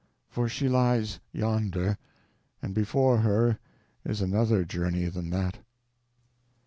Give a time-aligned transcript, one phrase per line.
[0.31, 1.95] For she lies yonder,
[2.59, 3.59] and before her
[4.03, 5.59] is another journey than that.